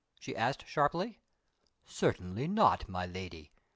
[0.19, 1.19] she asked sharply.
[1.85, 3.51] "Certainly not, my Lady.